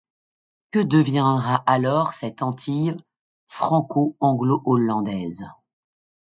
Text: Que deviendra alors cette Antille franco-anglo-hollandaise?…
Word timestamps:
Que 0.71 0.79
deviendra 0.79 1.57
alors 1.67 2.15
cette 2.15 2.41
Antille 2.41 2.97
franco-anglo-hollandaise?… 3.47 5.45